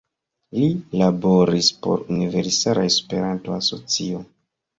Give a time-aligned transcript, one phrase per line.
[0.59, 0.69] Li
[1.01, 4.25] laboris por Universala Esperanto Asocio.